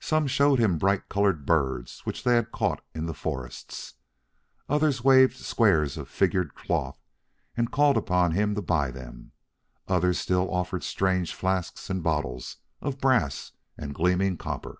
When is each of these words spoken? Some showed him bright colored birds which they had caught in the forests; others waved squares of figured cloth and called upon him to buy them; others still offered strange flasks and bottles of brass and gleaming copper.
Some 0.00 0.26
showed 0.26 0.58
him 0.58 0.78
bright 0.78 1.10
colored 1.10 1.44
birds 1.44 2.00
which 2.06 2.24
they 2.24 2.34
had 2.36 2.50
caught 2.50 2.82
in 2.94 3.04
the 3.04 3.12
forests; 3.12 3.92
others 4.70 5.04
waved 5.04 5.36
squares 5.36 5.98
of 5.98 6.08
figured 6.08 6.54
cloth 6.54 6.98
and 7.58 7.70
called 7.70 7.98
upon 7.98 8.32
him 8.32 8.54
to 8.54 8.62
buy 8.62 8.90
them; 8.90 9.32
others 9.86 10.18
still 10.18 10.50
offered 10.50 10.82
strange 10.82 11.34
flasks 11.34 11.90
and 11.90 12.02
bottles 12.02 12.56
of 12.80 13.02
brass 13.02 13.52
and 13.76 13.94
gleaming 13.94 14.38
copper. 14.38 14.78